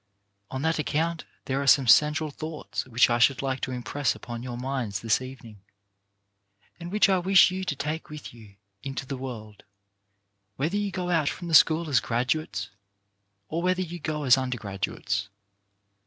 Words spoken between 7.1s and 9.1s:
wish you to take with you into